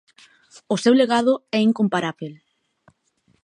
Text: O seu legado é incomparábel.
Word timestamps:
O 0.73 0.75
seu 0.83 0.93
legado 1.01 1.33
é 1.57 1.59
incomparábel. 1.69 2.33